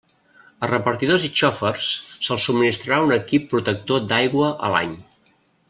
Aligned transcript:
A 0.67 0.69
repartidors 0.69 1.25
i 1.27 1.29
xofers 1.41 1.89
se'ls 2.29 2.47
subministrarà 2.49 2.99
un 3.09 3.13
equip 3.19 3.47
protector 3.55 4.05
d'aigua 4.15 4.49
a 4.69 4.73
l'any. 4.77 4.97